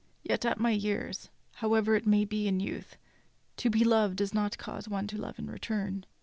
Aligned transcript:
Yet 0.23 0.45
at 0.45 0.59
my 0.59 0.71
years, 0.71 1.29
however 1.57 1.93
it 1.93 2.07
may 2.07 2.25
be 2.25 2.47
in 2.47 2.59
youth, 2.59 2.97
to 3.57 3.69
be 3.69 3.83
loved 3.83 4.15
does 4.15 4.33
not 4.33 4.57
cause 4.57 4.87
one 4.89 5.05
to 5.05 5.17
love 5.21 5.37
in 5.37 5.45
return. 5.45 6.05